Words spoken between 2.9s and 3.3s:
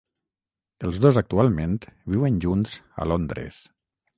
a